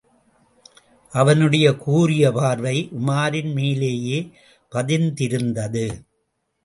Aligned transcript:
அவனுடைய 1.13 1.75
கூரிய 1.75 2.31
பார்வை 2.31 2.89
உமாரின் 2.99 3.51
மேலேயே 3.53 4.19
பதிந்திருந்தது. 4.71 5.85